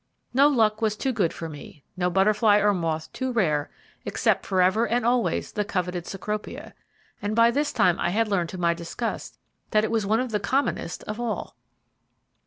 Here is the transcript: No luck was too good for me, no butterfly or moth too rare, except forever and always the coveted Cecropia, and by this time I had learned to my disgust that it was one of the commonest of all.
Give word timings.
No 0.33 0.47
luck 0.47 0.81
was 0.81 0.95
too 0.97 1.11
good 1.13 1.31
for 1.31 1.47
me, 1.47 1.83
no 1.95 2.09
butterfly 2.09 2.57
or 2.57 2.73
moth 2.73 3.13
too 3.13 3.31
rare, 3.31 3.69
except 4.03 4.47
forever 4.47 4.87
and 4.87 5.05
always 5.05 5.51
the 5.51 5.63
coveted 5.63 6.07
Cecropia, 6.07 6.73
and 7.21 7.35
by 7.35 7.51
this 7.51 7.71
time 7.71 7.99
I 7.99 8.09
had 8.09 8.27
learned 8.27 8.49
to 8.49 8.57
my 8.57 8.73
disgust 8.73 9.37
that 9.69 9.83
it 9.83 9.91
was 9.91 10.03
one 10.03 10.19
of 10.19 10.31
the 10.31 10.39
commonest 10.39 11.03
of 11.03 11.19
all. 11.19 11.55